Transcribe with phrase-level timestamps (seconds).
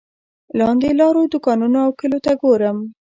[0.59, 2.77] لاندې لارو دوکانونو او کلیو ته ګورم.